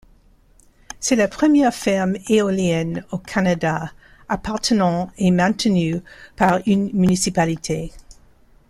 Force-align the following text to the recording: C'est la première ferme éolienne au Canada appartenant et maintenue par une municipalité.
C'est 0.99 1.15
la 1.15 1.27
première 1.27 1.75
ferme 1.75 2.15
éolienne 2.27 3.05
au 3.11 3.19
Canada 3.19 3.91
appartenant 4.29 5.11
et 5.19 5.29
maintenue 5.29 6.01
par 6.35 6.59
une 6.65 6.91
municipalité. 6.95 7.91